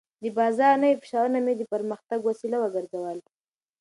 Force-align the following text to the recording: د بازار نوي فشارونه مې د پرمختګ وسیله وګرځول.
د 0.23 0.23
بازار 0.37 0.73
نوي 0.81 0.95
فشارونه 1.01 1.39
مې 1.45 1.53
د 1.57 1.63
پرمختګ 1.73 2.19
وسیله 2.25 2.57
وګرځول. 2.59 3.17